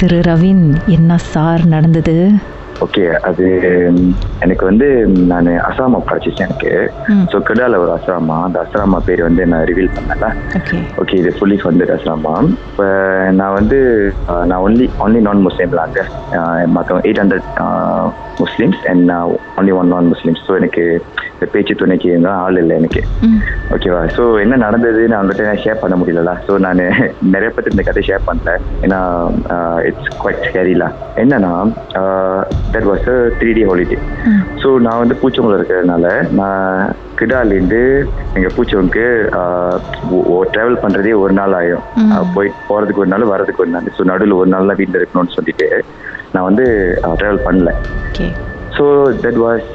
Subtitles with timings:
[0.00, 0.64] திரு ரவின்
[0.96, 2.14] என்ன சார் நடந்தது?
[2.84, 3.46] ஓகே அது
[4.44, 4.86] எனக்கு வந்து
[5.30, 6.72] நான் அசாமா படிச்சிச்சேன் எனக்கு.
[7.30, 10.26] ஸோ கெடால ஒரு அசாமா அந்த அசாமா பேர் வந்து நான் ரிவீல் பண்ணல.
[11.02, 12.34] ஓகே இது ஃபுல்லி ஃபண்டட் அசாமா.
[12.68, 12.86] இப்போ
[13.40, 13.78] நான் வந்து
[14.50, 16.04] நான் ஒன்லி ஒன்லி நான் முஸ்லீம்ல அங்கே
[16.76, 17.48] மற்ற eight hundred
[18.44, 19.12] Muslims and
[19.58, 20.84] only one non Muslims so எனக்கு
[21.54, 23.00] பேச்சு துணைக்கு தான் ஆள் இல்லை எனக்கு.
[23.74, 25.00] ஓகேவா ஸோ என்ன நடந்தது?
[25.10, 26.80] நான் அவங்ககிட்ட ஷேர் பண்ண முடியல ஸோ நான்
[27.34, 28.54] நிறைய பேர் இந்த கதை ஷேர் பண்ணல.
[28.84, 28.98] ஏன்னா
[29.88, 30.88] இட்ஸ் குவைட் ஸ்கேரிலா
[31.24, 31.52] என்னன்னா
[32.74, 33.98] that was a three day holiday.
[34.62, 36.06] So நான் வந்து பூச்சவங்கள இருக்கிறதுனால
[36.40, 37.80] நான் கிடாலேருந்து
[38.36, 39.00] எங்கள் பூச்சவங்க
[40.54, 41.86] ட்ராவல் பண்ணுறதே ஒரு நாள் ஆகும்
[42.36, 43.88] போய் போகிறதுக்கு ஒரு நாள் வரதுக்கு ஒரு நாள்.
[43.96, 45.68] ஸோ நடுவில் ஒரு நாள் தான் வீட்டில் இருக்கணும்னு சொல்லிட்டு
[46.34, 46.66] நான் வந்து
[47.20, 47.70] ட்ராவல் பண்ணல.
[48.78, 48.86] So
[49.24, 49.70] that was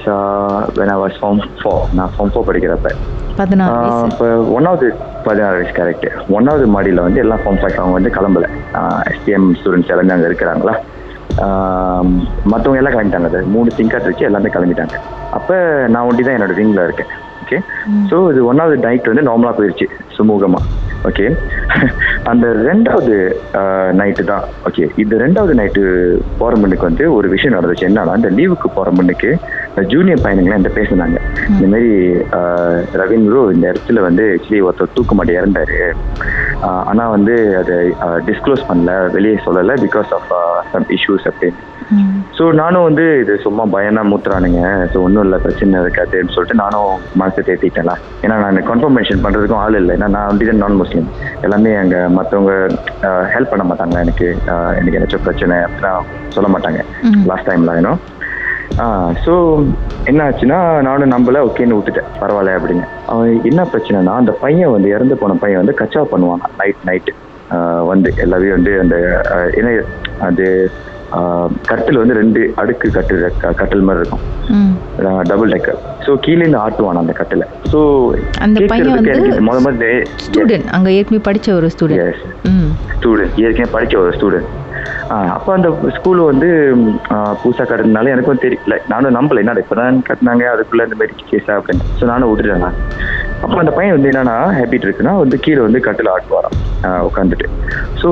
[0.80, 2.90] when I was form four நான் ஃபார்ம் ஃபோர் படிக்கிறப்ப.
[4.10, 4.88] இப்போ ஒன்றாவது
[5.28, 6.08] பதினாறு வயசு கரெக்ட்
[6.38, 8.48] ஒன்றாவது மாடியில் வந்து எல்லாம் ஃபார்ம் ஃபைவ் அவங்க வந்து கிளம்பல.
[9.14, 10.76] எஸ்டிஎம் ஸ்டூடெண்ட்ஸ் எல்லாமே அங்கே இருக்கிறாங்களா?
[12.52, 14.96] மற்றவங்க எல்லாம் கிளம்பிட்டாங்க அது மூணு சிங்காட் வச்சு எல்லாமே கிளம்பிட்டாங்க.
[15.38, 15.56] அப்போ
[15.94, 17.12] நான் ஒண்டி தான் என்னோட விங்கில் இருக்கேன்.
[17.44, 17.58] ஓகே
[18.10, 20.64] ஸோ இது ஒன்றாவது நைட் வந்து நார்மலாக போயிடுச்சு சுமூகமாக
[21.10, 21.26] ஓகே
[22.32, 23.16] அந்த ரெண்டாவது
[24.00, 24.46] நைட்டு தான்.
[24.68, 25.82] ஓகே இந்த ரெண்டாவது நைட்டு
[26.40, 27.88] போகிற முன்னுக்கு வந்து ஒரு விஷயம் நடந்துச்சு.
[27.90, 29.30] என்னன்னா இந்த லீவுக்கு போகிற முன்னுக்கு
[29.94, 31.18] ஜூனியர் பையனுங்களாம் என்கிட்ட பேசினாங்க.
[31.56, 31.92] இந்த மாதிரி
[33.28, 35.80] ப்ரோ இந்த இடத்துல வந்து ஆக்சுவலி ஒருத்தர் தூக்க மாட்டி இறந்தாரு.
[36.64, 37.76] ஆஹ், ஆனா வந்து அதை
[38.28, 40.30] டிஸ்க்ளோஸ் பண்ணல வெளியே சொல்லலை பிகாஸ் ஆஃப்
[40.74, 41.62] சம் இஷ்யூஸ் அப்படின்னு
[42.38, 44.62] ஸோ நானும் வந்து இது சும்மா பயம்தான் மூத்துறானுங்க.
[44.92, 46.88] ஸோ ஒன்றும் இல்லை பிரச்சனை இருக்காதுன்னு சொல்லிட்டு நானும்
[47.22, 47.94] மனசை தேத்திட்டேன்ல.
[48.24, 49.94] ஏன்னா நான் கன்ஃபர்மேஷன் பண்ணுறதுக்கும் ஆள் இல்லை.
[49.98, 51.10] ஏன்னா நான் வந்து நான் முஸ்லீம்
[51.42, 52.54] எல்லாமே அங்கே மற்றவங்க
[53.34, 54.30] ஹெல்ப் பண்ண மாட்டாங்க எனக்கு.
[54.80, 56.82] எனக்கு ஏதாச்சும் பிரச்சனை அப்படிலாம் சொல்ல மாட்டாங்க.
[57.32, 57.94] லாஸ்ட் டைம்ல ஏன்னோ
[59.24, 59.34] ஸோ
[60.06, 65.18] என்ன ஆச்சுன்னா நானும் நம்பல ஓகேன்னு விட்டுட்டேன் பரவாயில்ல அப்படின்னு அவன் என்ன பிரச்சனைனா அந்த பையன் வந்து இறந்து
[65.18, 66.44] போன பையன் வந்து கச்சா பண்ணுவான்.
[66.58, 67.14] நைட் நைட்டு
[67.86, 68.96] வந்து எல்லாமே வந்து அந்த
[69.54, 69.72] என்ன
[70.22, 70.46] அது
[71.68, 74.24] கட்டில் வந்து ரெண்டு அடுக்கு கட்டு க- கட்டில் மாதிரி இருக்கும்.
[75.28, 77.44] டபுள் டெக்கர் ஸோ கீழேருந்து ஆட்டுவான் அந்த கட்டில்.
[77.72, 77.80] ஸோ
[78.42, 79.90] அந்த பையன் வந்து முத முதல்ல
[80.26, 82.20] ஸ்டூடெண்ட் அங்க ஏற்கனவே படிச்ச ஒரு ஸ்டூடெண்ட்
[82.96, 84.50] ஸ்டூடெண்ட் ஏற்கனவே படிச்ச ஒரு ஸ்டூடெண்ட்
[85.36, 86.50] அப்போ அந்த ஸ்கூல் வந்து
[87.42, 89.42] புதுசாக கட்டுறதுனால எனக்கும் தெரியல நானும் நம்பல.
[89.44, 91.86] என்ன இப்போ தான் கட்டினாங்க அதுக்குள்ள இந்த மாதிரி கேஸா அப்படின்னு.
[92.00, 92.80] ஸோ நானும் விட்டுட்டேன் நான்.
[93.44, 96.58] அப்போ அந்த பையன் வந்து என்னன்னா ஹேபிட் இருக்குன்னா வந்து கீழே வந்து கட்டில் ஆட்டுவாராம்.
[97.08, 97.48] உட்காந்துட்டு
[98.02, 98.10] ஸோ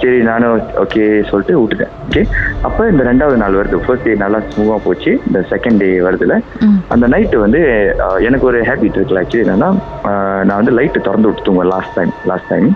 [0.00, 1.92] சரி நானும் ஓகே சொல்லிட்டு விட்டுட்டேன்.
[2.06, 2.22] ஓகே
[2.66, 3.82] அப்போ இந்த ரெண்டாவது நாள் வருது.
[3.84, 5.12] ஃபர்ஸ்ட் டே நல்லா ஸ்மூவாக போச்சு.
[5.28, 6.36] இந்த செகண்ட் டே வருதுல
[6.94, 7.60] அந்த நைட்டு வந்து
[8.28, 9.70] எனக்கு ஒரு ஹேபிட் இருக்குல்ல ஆக்சுவலி என்னன்னா
[10.48, 12.68] நான் வந்து லைட்டு திறந்து விட்டு தூங்குவேன் லாஸ்ட் டைம் லாஸ்ட் டைம்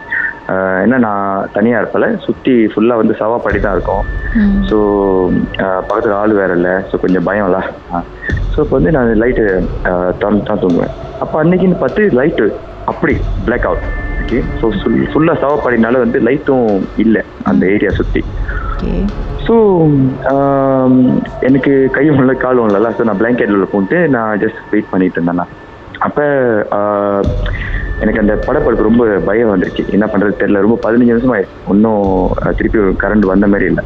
[0.85, 4.05] என்ன நான் தனியாக இருப்பல சுற்றி ஃபுல்லாக வந்து சவாப்படி தான் இருக்கும்.
[4.69, 4.77] ஸோ
[5.89, 6.75] பக்கத்தில் ஆள் வேற இல்லை.
[6.91, 7.61] ஸோ கொஞ்சம் பயம்ல
[8.53, 9.45] ஸோ இப்போ வந்து நான் லைட்டு
[10.21, 10.95] திறந்து தான் தூங்குவேன்.
[11.23, 12.47] அப்போ அன்னைக்குன்னு பார்த்து லைட்டு
[12.93, 13.15] அப்படி
[13.47, 13.87] பிளாக் அவுட்
[14.23, 14.67] ஓகே ஸோ
[15.13, 16.69] ஃபுல்லாக சவாப்படினால வந்து லைட்டும்
[17.05, 18.23] இல்லை அந்த ஏரியா சுற்றி
[19.47, 19.55] ஸோ
[21.49, 25.53] எனக்கு கையும் இல்லை காலும் இல்லைல்ல ஸோ நான் பிளாங்கெட்டில் உள்ள போட்டு நான் ஜஸ்ட் வெயிட் பண்ணிட்டு இருந்தேன்
[26.07, 26.25] அப்போ
[28.01, 29.89] எனக்கு அந்த படப்படுப்பு ரொம்ப பயம் வந்துருச்சு.
[29.89, 30.65] என்ன பண்ணுறது தெரியல.
[30.67, 32.05] ரொம்ப பதினஞ்சு நிமிஷம் ஆயிடுச்சு இன்னும்
[32.57, 33.85] திருப்பி கரண்ட் வந்த மாதிரி இல்லை.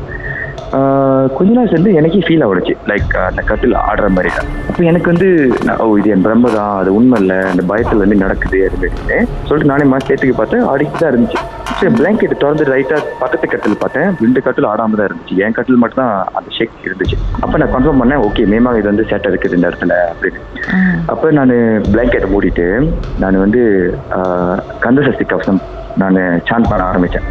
[1.37, 4.51] கொஞ்ச நாள் சேர்ந்து எனக்கே ஃபீல் ஆகிடுச்சு லைக் அந்த கட்டில் ஆடுற மாதிரி தான்.
[4.71, 5.29] அப்போ எனக்கு வந்து
[5.85, 6.75] ஓ இது என் பிரம்ம தான்.
[6.81, 7.39] அது உண்மை இல்லை.
[7.53, 11.41] அந்த பயத்தில் வந்து நடக்குது அப்படின்னு சொல்லிட்டு நானே மாதிரி சேர்த்துக்கு பார்த்தேன் ஆடிட்டு தான் இருந்துச்சு.
[11.81, 14.09] சரி பிளாங்கெட் திறந்து ரைட்டாக பக்கத்து கட்டில் பார்த்தேன்.
[14.25, 15.37] ரெண்டு கட்டில் ஆடாம தான் இருந்துச்சு.
[15.45, 17.19] என் கட்டில் மட்டும் தான் அந்த ஷேக் இருந்துச்சு.
[17.43, 20.41] அப்போ நான் கன்ஃபார்ம் பண்ணேன் ஓகே மேமா இது வந்து சேட்டை இருக்குது இந்த இடத்துல அப்படின்னு.
[21.15, 21.55] அப்போ நான்
[21.93, 22.67] பிளாங்கெட்டை மூடிட்டு
[23.25, 23.63] நான் வந்து
[24.87, 25.63] கந்த சஷ்டி கவசம்
[26.03, 27.27] நான் சாண்ட் பண்ண ஆரம்பித்தேன்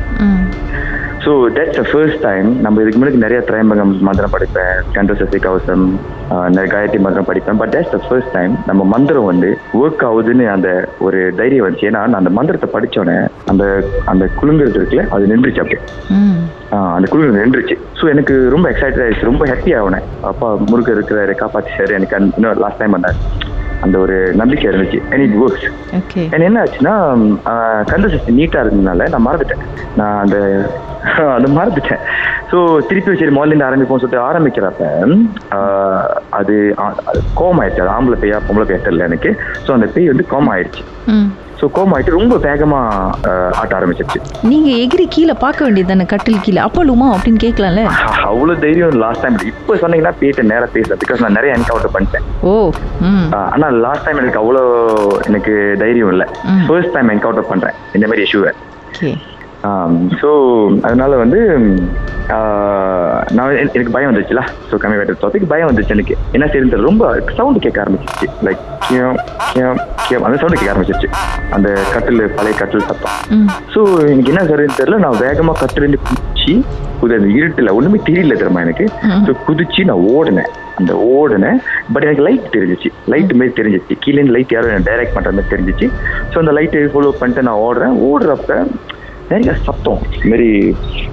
[1.30, 5.16] so that's the first time நம்ம இதுக்கு முன்னாடி நிறைய திரையம்பகம் மந்திரம் படிப்பேன்.
[5.20, 6.00] சஷ்டி கவசம்
[6.74, 7.58] காயத்ரி மந்திரம் படிப்பேன்.
[7.58, 11.88] But that's the first time நம்ம மந்திரம் வந்து ஒர்க் ஆகுதுன்னு அந்த ஒரு தைரியம் வந்துச்சு.
[11.90, 15.82] ஏன்னா நான் அந்த மந்திரத்தை படித்தோன்னே அந்த அந்த குலுங்குறது இருக்குல்ல அது நின்றுச்சு அப்படியே.
[16.72, 17.78] ஆஹ் அந்த குழு நின்றுச்சு.
[18.02, 19.30] ஸோ எனக்கு ரொம்ப எக்ஸைட்டட் ஆயிடுச்சு.
[19.32, 21.92] ரொம்ப ஹாப்பி ஆகினேன் அப்பா முருகர் இருக்கிறாரு காப்பாற்றி சார்.
[21.92, 23.20] எனக்கு இன்னும் லாஸ்ட் டைம் வந்தார்.
[23.82, 25.00] அந்த ஒரு நம்பிக்கை இருந்துச்சு.
[25.12, 25.68] அண்ட் இட் ஒர்க்ஸ்
[26.34, 26.96] அண்ட் என்ன ஆச்சுன்னா
[28.14, 29.64] சஷ்டி நீட்டாக இருந்ததுனால நான் மறந்துட்டேன்.
[29.96, 30.38] நான் அந்த
[31.36, 32.02] அதை மறந்துட்டேன்.
[32.52, 34.88] ஸோ திருப்பி சரி முதல்ல ஆரம்பிப்போம் சொல்லிட்டு ஆரம்பிக்கிறப்ப
[36.40, 36.56] அது
[37.34, 39.32] கோம் ஆயிடுச்சு அது ஆம்பளை பேயா பொம்பளை பேயா தெரியல எனக்கு.
[39.68, 40.84] ஸோ அந்த பேய் வந்து கோம் ஆயிடுச்சு
[41.60, 43.30] ஸோ கோம் ஆயிட்டு ரொம்ப வேகமாக
[43.60, 44.20] ஆட்ட ஆரம்பிச்சிருச்சு.
[44.44, 46.60] நீங்க எகிரி கீழே பார்க்க வேண்டியது தானே கட்டில் கீழே?
[46.62, 47.84] அப்பலுமா அப்படின்னு கேட்கலாம்ல?
[48.30, 52.26] அவ்வளோ தைரியம் லாஸ்ட் டைம் இப்போ சொன்னீங்கன்னா பேட்ட நேராக பேசல பிகாஸ் நான் நிறைய என்கவுண்டர் பண்ணிட்டேன்.
[52.44, 52.54] ஓ
[53.10, 53.26] ம்.
[53.36, 54.64] ஆஹ் ஆனா லாஸ்ட் டைம் எனக்கு அவ்வளோ
[55.28, 56.28] எனக்கு தைரியம் இல்லை.
[56.68, 57.78] ஃபர்ஸ்ட் டைம் என்கவுண்டர் பண்றேன்.
[57.94, 58.54] இந்த மாதிரி இஷ்யூவை
[60.22, 60.30] ஸோ
[60.82, 61.40] அதனால வந்து
[63.38, 66.16] நான் எனக்கு பயம் வந்துச்சுல ஸோ கம்மி வேட்டர் டாபிக் பயம் வந்துச்சு எனக்கு.
[66.38, 68.64] என்ன சரி ரொம்ப சவுண்டு கேட்க ஆரம்பிச்சிச்சு லைக்
[70.28, 71.10] அந்த சவுண்டு கேட்க ஆரம்பிச்சிருச்சு.
[71.56, 73.16] அந்த கட்டில் பழைய கட்டில் சத்தம்.
[73.76, 73.82] ஸோ
[74.12, 75.00] எனக்கு என்ன சரின்னு தெரியல.
[75.06, 76.54] நான் வேகமாக கட்டு ரெண்டு பிடிச்சி குதிச்சு
[77.02, 78.86] குதி அந்த இருட்டில் ஒன்றுமே தெரியல தெரியுமா எனக்கு.
[79.28, 80.50] ஸோ குதிச்சு நான் ஓடினேன்.
[80.80, 81.58] அந்த ஓடினேன்.
[81.94, 82.90] பட் எனக்கு லைட் தெரிஞ்சிச்சு.
[83.14, 83.96] லைட் மாரி தெரிஞ்சிச்சு.
[84.04, 85.88] கீழே லைட் யாரும் டைரக்ட் பண்ணுற மாதிரி தெரிஞ்சிச்சு.
[86.32, 87.96] ஸோ அந்த லைட்டை ஃபாலோ பண்ணிட்டு நான் ஓடுறேன்.
[88.10, 88.58] ஓடுறப்ப
[89.30, 90.00] நிறைய சத்தம்.
[90.30, 90.52] மாரி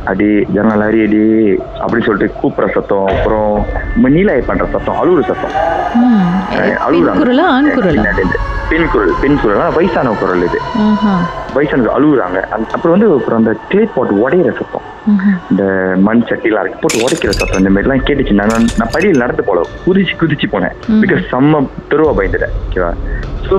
[0.05, 1.23] அடி ஜன்னல் அடி அடி
[1.81, 3.67] அப்படின்னு சொல்லிட்டு கூப்பிட்ற சத்தம் அப்புறம்
[4.05, 5.55] நீலாய் பண்ற சத்தம் அழுகுற சத்தம்.
[6.87, 8.37] அழுகுறாங்க.
[8.71, 9.73] பெண் குரல் பெண் குரல்?
[9.75, 10.61] வயசான குரல் இது.
[10.77, 11.15] ஆஹா.
[11.55, 12.39] வயசானது அழுகுறாங்க
[12.75, 14.87] அப்புறம் வந்து அப்புறம் அந்த கிளே பாட் உடையிற சத்தம்.
[15.51, 15.65] இந்த
[16.07, 17.59] மண் சட்டிலாம் இருக்கு போட்டு உடைக்கிற சத்தம்.
[17.59, 18.33] இந்த மாதிரிலாம் கேட்டுச்சு.
[18.41, 20.77] நான் நான் படியில் நடந்து போல குதிச்சு குதிச்சு போனேன்.
[21.03, 22.55] பிகாஸ் செம்ம தெருவா பயந்துட்டேன்.
[22.67, 22.93] ஓகேவா
[23.49, 23.59] ஸோ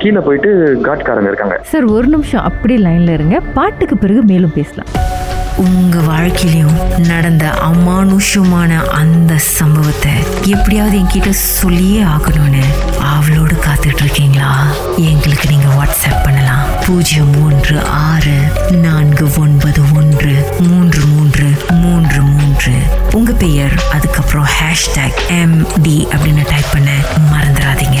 [0.00, 0.50] கீழே போயிட்டு
[0.86, 1.56] காட்காரங்க இருக்காங்க.
[1.72, 3.36] சார் ஒரு நிமிஷம் அப்படி லைன்ல இருங்க.
[3.58, 4.92] பாட்டுக்கு பிறகு மேலும் பேசலாம்.
[5.64, 6.76] உங்க வாழ்க்கையிலும்
[7.08, 10.12] நடந்த அமானுஷமான அந்த சம்பவத்தை
[10.54, 11.30] எப்படியாவது என்கிட்ட
[11.60, 12.62] சொல்லியே ஆகணும்னு
[13.14, 14.52] அவளோடு காத்துட்டு இருக்கீங்களா
[15.10, 16.64] எங்களுக்கு நீங்க வாட்ஸ்அப் பண்ணலாம்.
[16.86, 17.76] பூஜ்ஜியம் ஒன்று
[18.06, 18.36] ஆறு
[18.86, 20.32] நான்கு ஒன்பது ஒன்று
[20.68, 21.48] மூன்று மூன்று
[21.82, 22.74] மூன்று மூன்று.
[23.18, 26.90] உங்க பெயர் அதுக்கப்புறம் ஹேஷ்டேக் எம் டி அப்படின்னு டைப் பண்ண
[27.32, 28.00] மறந்துடாதீங்க.